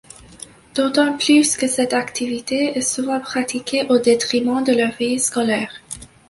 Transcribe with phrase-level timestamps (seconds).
[0.73, 5.71] D'autant plus que cette activité est souvent pratiquée au détriment de leur vie scolaire.